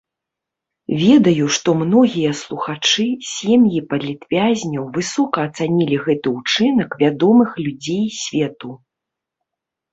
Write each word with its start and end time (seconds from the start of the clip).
Ведаю, 1.01 1.45
што 1.57 1.69
многія 1.81 2.31
слухачы, 2.39 3.05
сем'і 3.33 3.83
палітвязняў 3.93 4.89
высока 4.97 5.37
ацанілі 5.53 6.03
гэты 6.09 6.35
ўчынак 6.41 6.89
вядомых 7.05 7.49
людзей 7.69 8.05
свету. 8.25 8.69